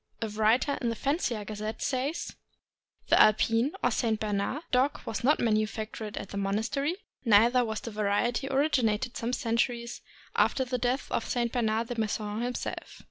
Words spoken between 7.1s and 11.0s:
neither was the variety originated some centuries after the